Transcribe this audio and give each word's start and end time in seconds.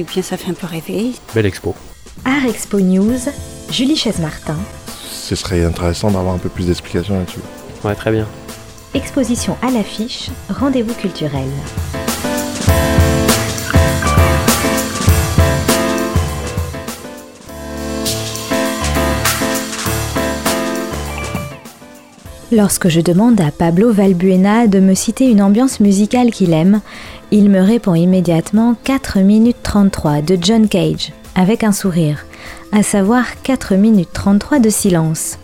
et 0.00 0.04
bien 0.04 0.22
ça 0.22 0.36
fait 0.36 0.50
un 0.50 0.54
peu 0.54 0.66
rêver. 0.66 1.12
Belle 1.34 1.46
expo. 1.46 1.74
Art 2.24 2.46
Expo 2.46 2.80
News, 2.80 3.18
Julie 3.70 3.96
Chaise-Martin. 3.96 4.56
Ce 5.10 5.36
serait 5.36 5.64
intéressant 5.64 6.10
d'avoir 6.10 6.34
un 6.34 6.38
peu 6.38 6.48
plus 6.48 6.66
d'explications 6.66 7.18
là-dessus. 7.18 7.40
Ouais, 7.84 7.94
très 7.94 8.10
bien. 8.10 8.26
Exposition 8.94 9.56
à 9.62 9.70
l'affiche, 9.70 10.30
rendez-vous 10.48 10.94
culturel. 10.94 11.48
Lorsque 22.52 22.88
je 22.88 23.00
demande 23.00 23.40
à 23.40 23.52
Pablo 23.52 23.92
Valbuena 23.92 24.66
de 24.66 24.80
me 24.80 24.94
citer 24.94 25.30
une 25.30 25.40
ambiance 25.40 25.78
musicale 25.78 26.32
qu'il 26.32 26.52
aime, 26.52 26.80
il 27.30 27.48
me 27.48 27.60
répond 27.60 27.94
immédiatement 27.94 28.74
4 28.82 29.20
minutes 29.20 29.62
33 29.62 30.20
de 30.22 30.36
John 30.40 30.66
Cage, 30.66 31.12
avec 31.36 31.62
un 31.62 31.70
sourire, 31.70 32.26
à 32.72 32.82
savoir 32.82 33.40
4 33.44 33.76
minutes 33.76 34.12
33 34.12 34.58
de 34.58 34.68
silence. 34.68 35.38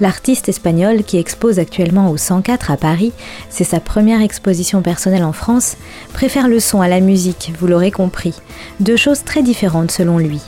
L'artiste 0.00 0.48
espagnol 0.48 1.02
qui 1.02 1.18
expose 1.18 1.58
actuellement 1.58 2.08
au 2.12 2.16
104 2.16 2.70
à 2.70 2.76
Paris, 2.76 3.12
c'est 3.50 3.64
sa 3.64 3.80
première 3.80 4.22
exposition 4.22 4.80
personnelle 4.80 5.24
en 5.24 5.32
France, 5.32 5.76
préfère 6.12 6.46
le 6.46 6.60
son 6.60 6.80
à 6.80 6.86
la 6.86 7.00
musique, 7.00 7.52
vous 7.58 7.66
l'aurez 7.66 7.90
compris. 7.90 8.34
Deux 8.78 8.96
choses 8.96 9.24
très 9.24 9.42
différentes 9.42 9.90
selon 9.90 10.18
lui. 10.18 10.40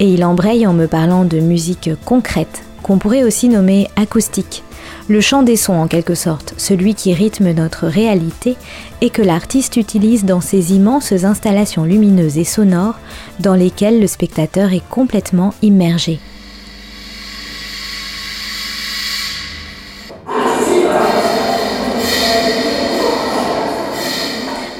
Et 0.00 0.08
il 0.12 0.22
embraye 0.22 0.66
en 0.66 0.74
me 0.74 0.86
parlant 0.86 1.24
de 1.24 1.40
musique 1.40 1.88
concrète, 2.04 2.62
qu'on 2.82 2.98
pourrait 2.98 3.24
aussi 3.24 3.48
nommer 3.48 3.88
acoustique 3.96 4.62
le 5.08 5.20
chant 5.20 5.42
des 5.42 5.56
sons 5.56 5.74
en 5.74 5.86
quelque 5.86 6.14
sorte, 6.14 6.54
celui 6.56 6.94
qui 6.94 7.14
rythme 7.14 7.52
notre 7.52 7.86
réalité 7.86 8.56
et 9.00 9.10
que 9.10 9.22
l'artiste 9.22 9.76
utilise 9.76 10.24
dans 10.24 10.40
ses 10.40 10.72
immenses 10.72 11.12
installations 11.12 11.84
lumineuses 11.84 12.38
et 12.38 12.44
sonores 12.44 12.98
dans 13.40 13.54
lesquelles 13.54 14.00
le 14.00 14.06
spectateur 14.06 14.72
est 14.72 14.86
complètement 14.88 15.54
immergé. 15.62 16.18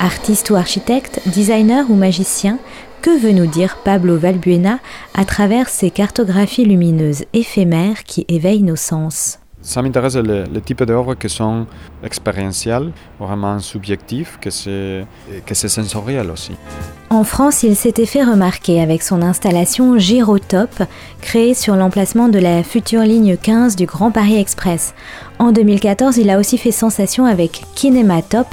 Artiste 0.00 0.50
ou 0.50 0.56
architecte, 0.56 1.20
designer 1.26 1.90
ou 1.90 1.94
magicien, 1.94 2.58
que 3.00 3.16
veut 3.16 3.32
nous 3.32 3.46
dire 3.46 3.78
Pablo 3.84 4.16
Valbuena 4.16 4.80
à 5.14 5.24
travers 5.24 5.68
ces 5.68 5.90
cartographies 5.90 6.64
lumineuses 6.64 7.24
éphémères 7.32 8.02
qui 8.04 8.24
éveillent 8.28 8.62
nos 8.62 8.76
sens? 8.76 9.38
Ça 9.66 9.82
m'intéresse 9.82 10.14
le, 10.14 10.44
le, 10.44 10.60
type 10.60 10.84
d'œuvres 10.84 11.16
qui 11.16 11.28
sont 11.28 11.66
expérientielles, 12.04 12.92
vraiment 13.18 13.58
subjectives, 13.58 14.38
que 14.40 14.48
c'est, 14.48 15.04
sensoriel 15.68 16.30
aussi. 16.30 16.52
En 17.10 17.24
France, 17.24 17.64
il 17.64 17.74
s'était 17.74 18.06
fait 18.06 18.22
remarquer 18.22 18.80
avec 18.80 19.02
son 19.02 19.22
installation 19.22 19.98
Gyrotop, 19.98 20.84
créée 21.20 21.54
sur 21.54 21.74
l'emplacement 21.74 22.28
de 22.28 22.38
la 22.38 22.62
future 22.62 23.02
ligne 23.02 23.36
15 23.36 23.74
du 23.74 23.86
Grand 23.86 24.12
Paris 24.12 24.38
Express. 24.38 24.94
En 25.40 25.50
2014, 25.50 26.16
il 26.18 26.30
a 26.30 26.38
aussi 26.38 26.58
fait 26.58 26.70
sensation 26.70 27.26
avec 27.26 27.62
Kinematop, 27.74 28.46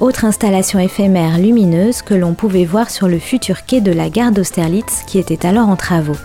autre 0.00 0.26
installation 0.26 0.78
éphémère 0.78 1.38
lumineuse 1.38 2.02
que 2.02 2.14
l'on 2.14 2.34
pouvait 2.34 2.66
voir 2.66 2.90
sur 2.90 3.08
le 3.08 3.18
futur 3.18 3.64
quai 3.64 3.80
de 3.80 3.92
la 3.92 4.10
gare 4.10 4.32
d'Austerlitz 4.32 5.02
qui 5.06 5.18
était 5.18 5.46
alors 5.46 5.68
en 5.68 5.76
travaux. 5.76 6.16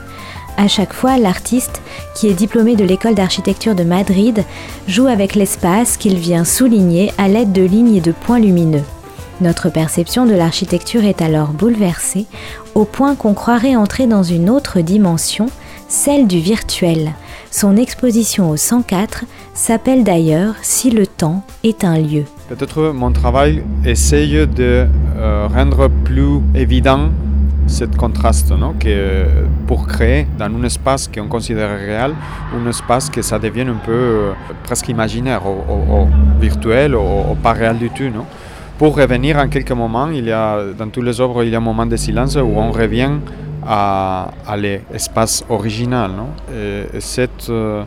À 0.58 0.68
chaque 0.68 0.94
fois, 0.94 1.18
l'artiste, 1.18 1.82
qui 2.16 2.28
est 2.28 2.34
diplômé 2.34 2.76
de 2.76 2.84
l'école 2.84 3.16
d'architecture 3.16 3.76
de 3.76 3.84
Madrid, 3.84 4.44
joue 4.88 5.08
avec 5.08 5.36
l'espace 5.36 5.98
qu'il 5.98 6.18
vient 6.18 6.46
souligner 6.46 7.12
à 7.18 7.28
l'aide 7.28 7.52
de 7.52 7.64
lignes 7.64 7.96
et 7.96 8.02
de 8.02 8.12
points 8.12 8.40
lumineux. 8.40 8.84
Notre 9.42 9.70
perception 9.70 10.26
de 10.26 10.36
l'architecture 10.36 11.04
est 11.04 11.22
alors 11.22 11.50
bouleversée, 11.50 12.28
au 12.76 12.86
point 12.86 13.16
qu'on 13.16 13.34
croirait 13.34 13.76
entrer 13.76 14.06
dans 14.06 14.24
une 14.24 14.50
autre 14.50 14.80
dimension, 14.80 15.48
celle 15.88 16.28
du 16.28 16.40
virtuel. 16.40 17.14
Son 17.52 17.76
exposition 17.76 18.50
au 18.50 18.58
104 18.58 19.26
s'appelle 19.54 20.04
d'ailleurs 20.04 20.56
Si 20.62 20.92
le 20.92 21.06
temps 21.06 21.44
est 21.64 21.84
un 21.84 22.00
lieu. 22.00 22.26
Peut-être 22.48 22.92
mon 22.94 23.12
travail 23.12 23.64
essaye 23.86 24.48
de 24.48 24.88
euh, 25.18 25.48
rendre 25.54 25.88
plus 26.04 26.42
évident 26.56 27.10
ce 27.68 27.86
contraste 27.86 28.52
non? 28.52 28.74
que 28.74 29.26
pour 29.68 29.88
créer 29.88 30.28
dans 30.38 30.46
un 30.46 30.64
espace 30.64 31.08
qu'on 31.08 31.28
considère 31.28 31.78
réel, 31.78 32.14
un 32.56 32.70
espace 32.70 33.10
que 33.10 33.22
ça 33.22 33.40
devienne 33.40 33.70
un 33.70 33.86
peu 33.86 33.92
euh, 33.92 34.32
presque 34.64 34.90
imaginaire, 34.90 35.42
ou, 35.46 36.08
virtuel, 36.40 36.96
ou, 36.96 37.36
pas 37.42 37.54
réel 37.54 37.78
du 37.78 37.90
tout. 37.90 38.04
Non? 38.04 38.26
Pour 38.78 38.96
revenir 38.98 39.38
en 39.38 39.48
quelques 39.48 39.72
moments, 39.72 40.10
il 40.10 40.26
y 40.26 40.32
a, 40.32 40.58
dans 40.78 40.90
toutes 40.90 41.06
les 41.06 41.20
œuvres, 41.22 41.44
il 41.44 41.50
y 41.52 41.56
a 41.56 41.58
un 41.58 41.62
moment 41.62 41.86
de 41.86 41.96
silence 41.96 42.36
où 42.36 42.54
on 42.58 42.72
revient 42.72 43.12
à, 43.66 44.32
à 44.48 44.58
l'espace 44.58 45.46
original. 45.50 46.12
Non? 46.12 46.30
Et, 46.54 47.00
cette 47.00 47.50
euh, 47.50 47.84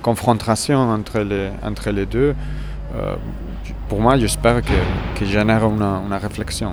confrontation 0.00 0.78
entre 0.78 1.20
les, 1.20 1.48
entre 1.64 1.90
les 1.90 2.06
deux, 2.06 2.34
euh, 2.94 3.14
pour 3.88 4.00
moi, 4.00 4.16
j'espère 4.16 4.62
que, 4.62 5.18
que 5.18 5.24
génère 5.24 5.64
une, 5.64 5.82
une 5.82 6.14
réflexion. 6.14 6.72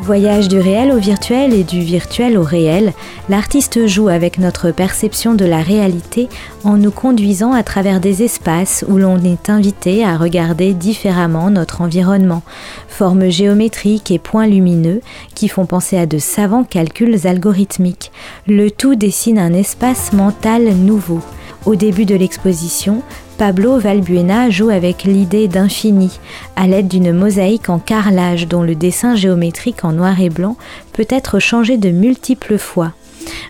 Voyage 0.00 0.48
du 0.48 0.60
réel 0.60 0.92
au 0.92 0.98
virtuel 0.98 1.52
et 1.52 1.64
du 1.64 1.80
virtuel 1.80 2.38
au 2.38 2.44
réel, 2.44 2.92
l'artiste 3.28 3.88
joue 3.88 4.08
avec 4.08 4.38
notre 4.38 4.70
perception 4.70 5.34
de 5.34 5.44
la 5.44 5.60
réalité 5.60 6.28
en 6.62 6.76
nous 6.76 6.92
conduisant 6.92 7.52
à 7.52 7.64
travers 7.64 7.98
des 7.98 8.22
espaces 8.22 8.84
où 8.88 8.96
l'on 8.96 9.18
est 9.24 9.50
invité 9.50 10.04
à 10.04 10.16
regarder 10.16 10.72
différemment 10.72 11.50
notre 11.50 11.80
environnement, 11.80 12.42
formes 12.86 13.28
géométriques 13.28 14.12
et 14.12 14.20
points 14.20 14.46
lumineux 14.46 15.00
qui 15.34 15.48
font 15.48 15.66
penser 15.66 15.98
à 15.98 16.06
de 16.06 16.18
savants 16.18 16.64
calculs 16.64 17.26
algorithmiques. 17.26 18.12
Le 18.46 18.70
tout 18.70 18.94
dessine 18.94 19.38
un 19.38 19.52
espace 19.52 20.12
mental 20.12 20.74
nouveau. 20.74 21.20
Au 21.66 21.74
début 21.74 22.04
de 22.04 22.14
l'exposition, 22.14 23.02
Pablo 23.38 23.78
Valbuena 23.78 24.50
joue 24.50 24.68
avec 24.68 25.04
l'idée 25.04 25.46
d'infini, 25.46 26.18
à 26.56 26.66
l'aide 26.66 26.88
d'une 26.88 27.12
mosaïque 27.12 27.68
en 27.68 27.78
carrelage 27.78 28.48
dont 28.48 28.64
le 28.64 28.74
dessin 28.74 29.14
géométrique 29.14 29.84
en 29.84 29.92
noir 29.92 30.20
et 30.20 30.28
blanc 30.28 30.56
peut 30.92 31.06
être 31.08 31.38
changé 31.38 31.76
de 31.76 31.90
multiples 31.90 32.58
fois. 32.58 32.94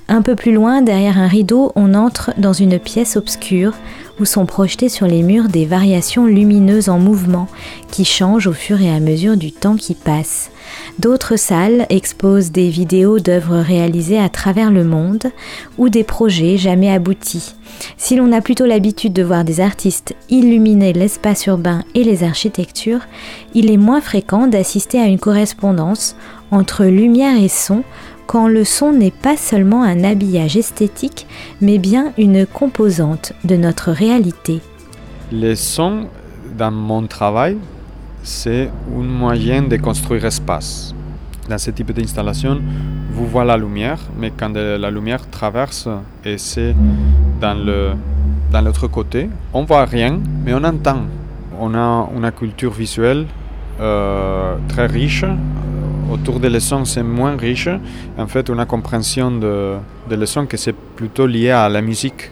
Un 0.09 0.22
peu 0.22 0.34
plus 0.34 0.53
loin, 0.53 0.82
derrière 0.82 1.19
un 1.19 1.26
rideau, 1.26 1.72
on 1.75 1.94
entre 1.94 2.32
dans 2.38 2.53
une 2.53 2.78
pièce 2.78 3.16
obscure 3.16 3.75
où 4.21 4.25
sont 4.25 4.47
projetées 4.47 4.88
sur 4.88 5.06
les 5.06 5.22
murs 5.22 5.49
des 5.49 5.65
variations 5.65 6.26
lumineuses 6.26 6.88
en 6.88 6.99
mouvement 6.99 7.47
qui 7.91 8.04
changent 8.04 8.47
au 8.47 8.53
fur 8.53 8.81
et 8.81 8.91
à 8.91 9.00
mesure 9.00 9.37
du 9.37 9.53
temps 9.53 9.77
qui 9.77 9.94
passe. 9.94 10.50
D'autres 10.98 11.37
salles 11.37 11.87
exposent 11.88 12.50
des 12.50 12.69
vidéos 12.69 13.19
d'œuvres 13.19 13.59
réalisées 13.59 14.19
à 14.19 14.28
travers 14.28 14.71
le 14.71 14.84
monde 14.84 15.25
ou 15.78 15.88
des 15.88 16.04
projets 16.04 16.56
jamais 16.56 16.91
aboutis. 16.91 17.54
Si 17.97 18.16
l'on 18.16 18.32
a 18.32 18.41
plutôt 18.41 18.66
l'habitude 18.66 19.12
de 19.12 19.22
voir 19.22 19.44
des 19.44 19.60
artistes 19.60 20.15
illuminer 20.31 20.93
l'espace 20.93 21.47
urbain 21.47 21.84
et 21.94 22.03
les 22.03 22.25
architectures, 22.25 23.06
il 23.54 23.71
est 23.71 23.77
moins 23.77 24.00
fréquent 24.00 24.47
d'assister 24.47 24.98
à 24.98 25.06
une 25.06 25.19
correspondance 25.19 26.16
entre 26.50 26.84
lumière 26.84 27.41
et 27.41 27.48
son 27.48 27.84
quand 28.28 28.47
le 28.47 28.62
son 28.62 28.93
n'est 28.93 29.11
pas 29.11 29.39
seulement 29.39 29.83
un 29.83 30.05
habillage 30.05 30.59
esthétique, 30.59 31.27
mais 31.62 31.78
bien 31.78 32.12
une 32.19 32.44
composante 32.47 33.33
de 33.43 33.56
notre 33.56 33.91
réalité. 33.91 34.61
Le 35.33 35.55
son, 35.55 36.09
dans 36.56 36.71
mon 36.71 37.06
travail, 37.06 37.56
c'est 38.22 38.69
un 38.94 39.03
moyen 39.03 39.62
de 39.62 39.78
construire 39.78 40.27
espace. 40.27 40.94
Dans 41.49 41.56
ce 41.56 41.71
type 41.71 41.91
d'installation, 41.93 42.61
vous 43.15 43.27
voyez 43.27 43.49
la 43.49 43.56
lumière, 43.56 43.99
mais 44.21 44.31
quand 44.39 44.53
la 44.55 44.91
lumière 44.91 45.27
traverse 45.31 45.89
et 46.22 46.37
c'est 46.37 46.75
dans 47.41 47.55
le 47.55 47.93
dans 48.53 48.60
l'autre 48.62 48.89
côté, 48.89 49.28
on 49.55 49.65
voit 49.65 49.84
rien, 49.87 50.21
mais 50.45 50.53
on 50.53 50.65
entend. 50.65 51.00
On 51.59 51.74
a 51.74 52.09
une 52.15 52.31
culture 52.33 52.72
visuelle 52.72 53.27
euh, 53.81 54.57
très 54.69 54.86
riche. 54.86 55.24
Autour 56.10 56.41
des 56.41 56.49
leçons, 56.49 56.84
c'est 56.84 57.03
moins 57.03 57.37
riche. 57.37 57.69
En 58.16 58.27
fait, 58.27 58.49
on 58.49 58.59
a 58.59 58.65
compréhension 58.65 59.31
de, 59.31 59.77
de 60.09 60.16
leçons 60.16 60.47
que 60.47 60.57
c'est 60.57 60.75
plutôt 60.75 61.27
lié 61.27 61.51
à 61.51 61.69
la 61.69 61.83
musique. 61.83 62.31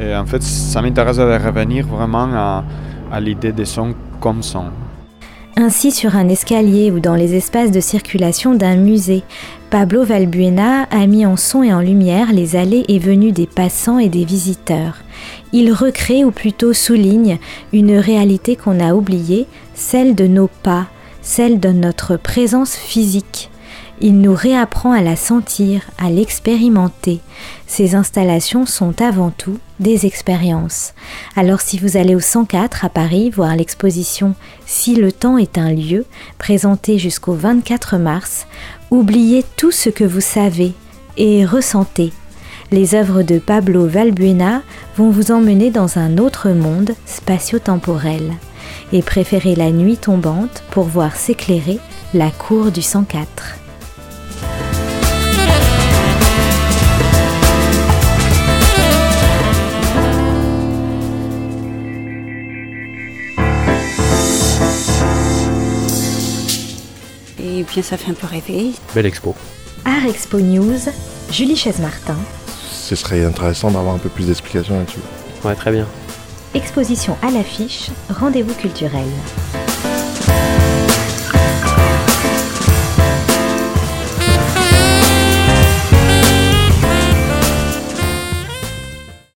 Et 0.00 0.14
en 0.14 0.26
fait, 0.26 0.42
ça 0.42 0.80
m'intéresse 0.80 1.16
de 1.16 1.22
revenir 1.22 1.86
vraiment 1.86 2.28
à, 2.32 2.64
à 3.10 3.20
l'idée 3.20 3.52
des 3.52 3.64
sons 3.64 3.94
comme 4.20 4.42
son. 4.42 4.66
Ainsi 5.58 5.90
sur 5.90 6.16
un 6.16 6.28
escalier 6.28 6.90
ou 6.90 7.00
dans 7.00 7.14
les 7.14 7.34
espaces 7.34 7.70
de 7.70 7.80
circulation 7.80 8.54
d'un 8.54 8.76
musée, 8.76 9.22
Pablo 9.70 10.04
Valbuena 10.04 10.82
a 10.90 11.06
mis 11.06 11.24
en 11.24 11.36
son 11.36 11.62
et 11.62 11.72
en 11.72 11.80
lumière 11.80 12.30
les 12.32 12.56
allées 12.56 12.84
et 12.88 12.98
venues 12.98 13.32
des 13.32 13.46
passants 13.46 13.98
et 13.98 14.10
des 14.10 14.26
visiteurs. 14.26 14.96
Il 15.54 15.72
recrée 15.72 16.26
ou 16.26 16.30
plutôt 16.30 16.74
souligne 16.74 17.38
une 17.72 17.96
réalité 17.96 18.54
qu'on 18.54 18.80
a 18.80 18.92
oubliée, 18.92 19.46
celle 19.74 20.14
de 20.14 20.26
nos 20.26 20.50
pas, 20.62 20.88
celle 21.26 21.58
de 21.58 21.70
notre 21.70 22.16
présence 22.16 22.76
physique. 22.76 23.50
Il 24.00 24.20
nous 24.20 24.34
réapprend 24.34 24.92
à 24.92 25.00
la 25.00 25.16
sentir, 25.16 25.82
à 25.98 26.08
l'expérimenter. 26.08 27.20
Ces 27.66 27.94
installations 27.94 28.64
sont 28.64 29.00
avant 29.02 29.30
tout 29.30 29.58
des 29.80 30.06
expériences. 30.06 30.92
Alors 31.34 31.60
si 31.60 31.78
vous 31.78 31.96
allez 31.96 32.14
au 32.14 32.20
104 32.20 32.84
à 32.84 32.90
Paris 32.90 33.30
voir 33.30 33.56
l'exposition 33.56 34.34
Si 34.66 34.94
le 34.94 35.10
temps 35.10 35.36
est 35.36 35.58
un 35.58 35.72
lieu, 35.72 36.04
présentée 36.38 36.98
jusqu'au 36.98 37.32
24 37.32 37.96
mars, 37.96 38.46
Oubliez 38.92 39.44
tout 39.56 39.72
ce 39.72 39.90
que 39.90 40.04
vous 40.04 40.20
savez 40.20 40.72
et 41.16 41.44
ressentez. 41.44 42.12
Les 42.76 42.94
œuvres 42.94 43.22
de 43.22 43.38
Pablo 43.38 43.86
Valbuena 43.86 44.60
vont 44.98 45.08
vous 45.08 45.32
emmener 45.32 45.70
dans 45.70 45.98
un 45.98 46.18
autre 46.18 46.50
monde 46.50 46.90
spatio-temporel 47.06 48.34
et 48.92 49.00
préférez 49.00 49.54
la 49.54 49.70
nuit 49.70 49.96
tombante 49.96 50.62
pour 50.72 50.84
voir 50.84 51.16
s'éclairer 51.16 51.78
la 52.12 52.30
cour 52.30 52.70
du 52.70 52.82
104. 52.82 53.56
Et 67.42 67.62
bien, 67.62 67.82
ça 67.82 67.96
fait 67.96 68.10
un 68.10 68.14
peu 68.14 68.26
rêver. 68.26 68.72
Belle 68.94 69.06
expo. 69.06 69.34
Art 69.86 70.04
Expo 70.06 70.40
News, 70.40 70.90
Julie 71.30 71.56
Chaise-Martin. 71.56 72.18
Ce 72.86 72.94
serait 72.94 73.24
intéressant 73.24 73.72
d'avoir 73.72 73.96
un 73.96 73.98
peu 73.98 74.08
plus 74.08 74.28
d'explications 74.28 74.78
là-dessus. 74.78 75.00
Ouais, 75.44 75.56
très 75.56 75.72
bien. 75.72 75.88
Exposition 76.54 77.16
à 77.20 77.32
l'affiche, 77.32 77.90
rendez-vous 78.08 78.54
culturel. 78.54 79.08